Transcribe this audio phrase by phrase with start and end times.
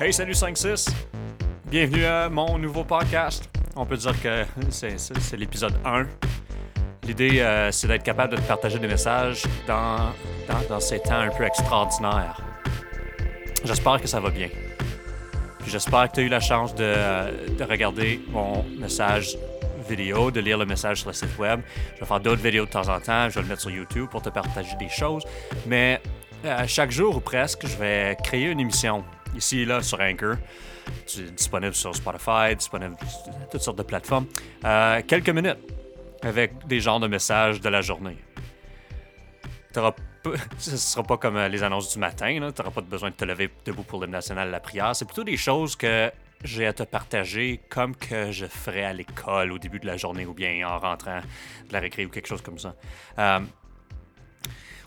[0.00, 0.90] Hey, salut 5-6!
[1.70, 3.48] Bienvenue à mon nouveau podcast.
[3.74, 6.06] On peut dire que c'est, l'épisode 1.
[7.04, 10.12] L'idée, euh, c'est d'être capable de te partager des messages dans,
[10.68, 12.40] dans, ces temps un peu extraordinaires.
[13.64, 14.48] J'espère que ça va bien.
[15.66, 16.94] J'espère que tu as eu la chance de,
[17.56, 19.36] de regarder mon message
[19.88, 21.60] vidéo, de lire le message sur le site web.
[21.94, 23.28] Je vais faire d'autres vidéos de temps en temps.
[23.28, 25.24] Je vais le mettre sur YouTube pour te partager des choses.
[25.66, 26.00] Mais
[26.44, 29.04] euh, chaque jour ou presque, je vais créer une émission
[29.36, 30.36] ici là sur Anchor.
[31.36, 34.26] Disponible sur Spotify, disponible sur toutes sortes de plateformes.
[34.64, 35.58] Euh, quelques minutes
[36.22, 38.16] avec des genres de messages de la journée.
[39.72, 39.94] T'auras
[40.26, 42.32] ne sera pas comme euh, les annonces du matin.
[42.34, 44.94] Tu n'auras pas besoin de te lever debout pour l'hymne national la prière.
[44.94, 46.10] C'est plutôt des choses que
[46.44, 50.26] j'ai à te partager comme que je ferais à l'école au début de la journée
[50.26, 51.20] ou bien en rentrant
[51.68, 52.74] de la récré ou quelque chose comme ça.
[53.18, 53.40] Euh,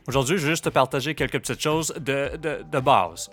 [0.09, 3.30] Aujourd'hui, je vais juste te partager quelques petites choses de, de, de base.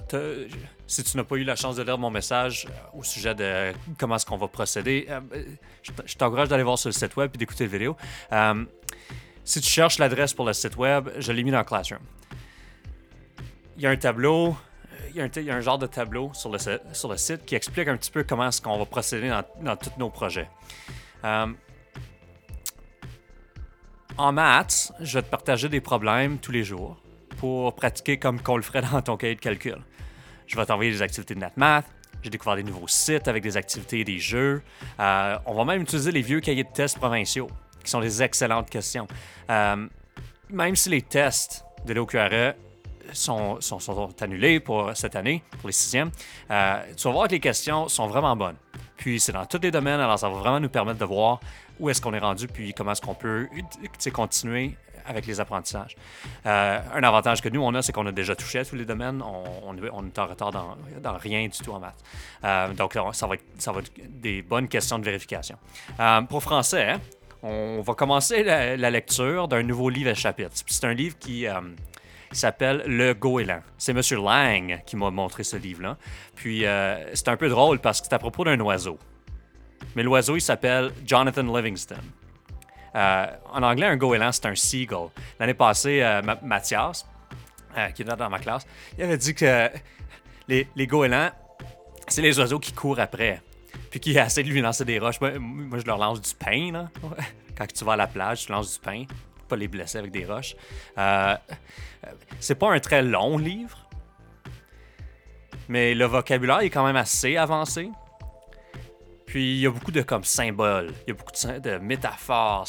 [0.87, 3.73] Si tu n'as pas eu la chance de lire mon message euh, au sujet de
[3.99, 5.21] comment est-ce qu'on va procéder, euh,
[5.82, 7.97] je t'encourage d'aller voir sur le site web et d'écouter la vidéo.
[8.30, 8.63] Euh,
[9.43, 12.02] si tu cherches l'adresse pour le site web, je l'ai mis dans Classroom.
[13.79, 14.54] Il y a un tableau,
[15.15, 16.59] il y a un, genre de tableau sur le,
[16.93, 19.77] sur le site qui explique un petit peu comment est-ce qu'on va procéder dans, dans
[19.77, 20.51] tous nos projets.
[24.19, 26.97] En maths, je vais te partager des problèmes tous les jours
[27.39, 29.79] pour pratiquer comme qu'on le ferait dans ton cahier de calcul.
[30.47, 31.85] Je vais t'envoyer des activités de NatMath.
[32.23, 34.63] J'ai découvert des nouveaux sites avec des activités et des jeux.
[34.99, 37.49] Euh, on va même utiliser les vieux cahiers de tests provinciaux,
[37.85, 39.07] qui sont des excellentes questions.
[39.51, 39.87] Euh,
[40.51, 42.55] même si les tests de l'OQRE
[43.13, 43.59] sont,
[44.21, 46.11] annulés pour cette année, pour les sixièmes,
[46.51, 48.57] euh, tu vas voir que les questions sont vraiment bonnes.
[48.97, 51.41] Puis c'est dans tous les domaines, alors ça va vraiment nous permettre de voir
[51.79, 53.47] où est-ce qu'on est rendu, puis comment est-ce qu'on peut
[54.13, 54.75] continuer
[55.09, 55.95] avec les apprentissages.
[56.47, 58.85] Euh, un avantage que nous, on a, c'est qu'on a déjà touché à tous les
[58.85, 59.23] domaines.
[59.23, 60.77] On, est- en retard dans,
[61.19, 61.95] rien du tout en maths.
[62.43, 65.56] Euh, donc, on- ça va, être, ça va être des bonnes questions de vérification.
[66.00, 67.00] Euh, pour français, hein,
[67.44, 70.50] on va commencer la, la lecture d'un nouveau livre à chapitre.
[70.66, 71.47] C'est un livre qui...
[72.36, 73.60] s'appelle Le Goéland.
[73.78, 74.00] C'est M.
[74.22, 75.97] Lang qui m'a montré ce livre-là.
[76.34, 78.98] Puis euh, c'est un peu drôle parce que c'est à propos d'un oiseau.
[79.94, 81.96] Mais l'oiseau, il s'appelle Jonathan Livingston.
[82.94, 85.08] Euh, en anglais, un goéland, c'est un seagull.
[85.38, 87.06] L'année passée, euh, Ma- Mathias,
[87.94, 89.69] qui est dans ma classe, il avait dit que
[90.48, 91.30] les, goélands,
[92.08, 93.42] c'est les oiseaux qui courent après.
[93.91, 95.20] Puis qui essaient de lui lancer des roches.
[95.20, 96.88] Moi, moi, je leur lance du pain, là.
[97.56, 99.04] Quand tu vas à la plage, tu lances du pain.
[99.48, 100.56] Pas les blesser avec des roches.
[100.98, 101.36] Euh,
[102.40, 103.88] c'est pas un très long livre.
[105.68, 107.90] Mais le vocabulaire est quand même assez avancé.
[109.26, 112.66] Puis il y a beaucoup de comme symboles, il y a beaucoup de, métaphores.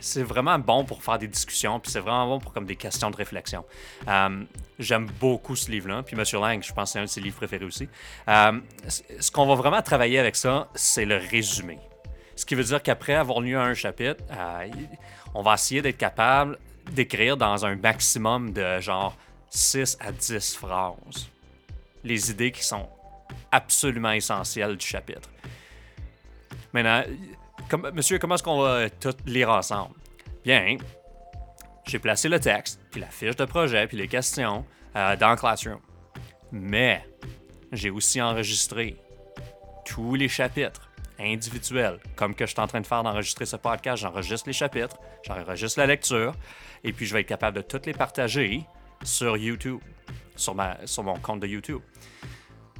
[0.00, 3.10] C'est vraiment bon pour faire des discussions, puis c'est vraiment bon pour comme des questions
[3.10, 3.64] de réflexion.
[4.06, 4.44] Euh,
[4.78, 6.02] J'aime beaucoup ce livre-là.
[6.02, 7.88] Puis Monsieur Lang, je pense que c'est un de ses livres préférés aussi.
[8.28, 11.78] Euh, ce qu'on va vraiment travailler avec ça, c'est le résumé.
[12.36, 14.68] Ce qui veut dire qu'après avoir lu un chapitre, euh,
[15.34, 16.58] on va essayer d'être capable
[16.92, 19.16] d'écrire dans un maximum de genre
[19.50, 21.30] 6 à 10 phrases
[22.04, 22.88] les idées qui sont
[23.50, 25.28] absolument essentielles du chapitre.
[26.72, 27.02] Maintenant,
[27.92, 29.94] monsieur, comment est-ce qu'on va tout lire ensemble?
[30.44, 30.76] Bien,
[31.84, 34.64] j'ai placé le texte, puis la fiche de projet, puis les questions
[34.94, 35.80] euh, dans Classroom.
[36.52, 37.04] Mais
[37.72, 38.96] j'ai aussi enregistré
[39.84, 40.85] tous les chapitres
[41.18, 44.02] individuels, comme que je suis en train de faire d'enregistrer ce podcast.
[44.02, 44.96] J'enregistre les chapitres,
[45.26, 46.34] j'enregistre la lecture,
[46.84, 48.62] et puis je vais être capable de toutes les partager
[49.02, 49.80] sur YouTube,
[50.36, 51.80] sur, ma, sur mon compte de YouTube.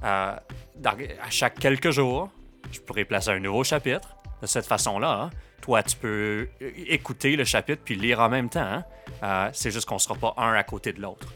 [0.05, 0.37] Euh,
[0.77, 0.91] dans-
[1.23, 2.31] à chaque quelques jours,
[2.73, 4.17] je pourrais placer un nouveau chapitre.
[4.43, 5.31] De cette façon-là, hein,
[5.63, 8.61] toi, tu peux euh, écouter le chapitre puis lire en même temps.
[8.61, 8.85] hein.
[9.23, 11.33] Euh, c'est juste qu'on ne sera pas un à côté de l'autre.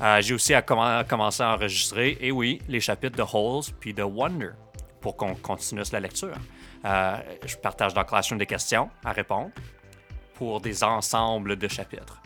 [0.00, 3.92] Euh, J'ai aussi à commen- commencé à enregistrer, et oui, les chapitres de Holes puis
[3.92, 4.50] de Wonder
[5.00, 6.36] pour qu'on continue la lecture.
[6.84, 9.50] Euh, je partage dans Classroom des questions à répondre
[10.34, 12.22] pour des ensembles de chapitres.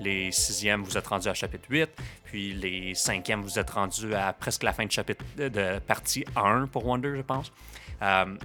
[0.00, 1.88] Les sixièmes, vous êtes rendus à chapitre 8,
[2.24, 6.66] puis les cinquièmes, vous êtes rendus à presque la fin de chapitre de, partie 1
[6.66, 7.52] pour Wonder, je pense.
[8.02, 8.36] Euh,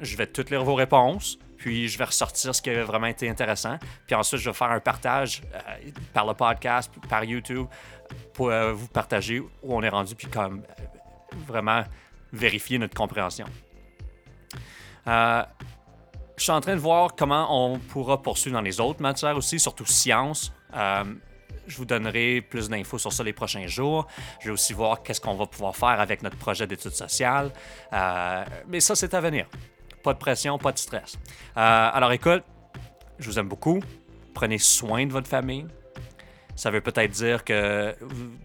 [0.00, 3.28] je vais toutes lire vos réponses, puis je vais ressortir ce qui a vraiment été
[3.28, 3.78] intéressant.
[4.06, 7.66] Puis ensuite, je vais faire un partage euh, par le podcast, par YouTube,
[8.32, 10.62] pour vous partager où on est rendu, puis comme
[11.46, 11.84] vraiment
[12.32, 13.46] vérifier notre compréhension.
[15.06, 15.42] Euh,
[16.36, 19.58] je suis en train de voir comment on pourra poursuivre dans les autres matières aussi,
[19.58, 20.52] surtout sciences.
[20.74, 21.04] Euh,
[21.66, 24.06] je vous donnerai plus d'infos sur ça les prochains jours.
[24.40, 27.50] Je vais aussi voir qu'est-ce qu'on va pouvoir faire avec notre projet d'études sociales.
[27.92, 29.46] Euh, mais ça, c'est à venir.
[30.02, 31.18] Pas de pression, pas de stress.
[31.56, 32.44] Alors écoute,
[33.18, 33.80] je vous aime beaucoup.
[34.32, 35.66] Prenez soin de votre famille.
[36.58, 37.94] Ça veut peut-être dire que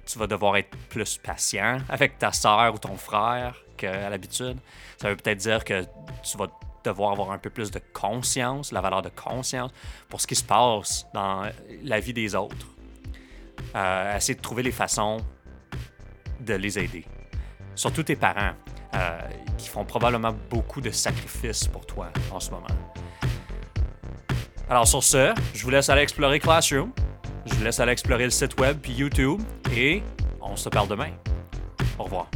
[0.05, 4.59] tu vas devoir être plus patient avec ta soeur ou ton frère qu'à l'habitude.
[5.01, 5.83] Ça veut peut-être dire que
[6.21, 6.45] tu vas
[6.83, 9.71] devoir avoir un peu plus de conscience, la valeur de conscience
[10.09, 11.49] pour ce qui se passe dans
[11.81, 12.67] la vie des autres.
[13.75, 15.17] Euh, essayer de trouver les façons
[16.39, 17.05] de les aider.
[17.73, 18.53] Surtout tes parents,
[18.93, 19.19] euh,
[19.57, 22.67] qui font probablement beaucoup de sacrifices pour toi en ce moment.
[24.69, 26.93] Alors sur ce, je vous laisse aller explorer Classroom.
[27.45, 29.41] Je vous laisse aller explorer le site web puis YouTube
[29.75, 30.01] et
[30.41, 31.11] on se parle demain.
[31.99, 32.27] Au revoir.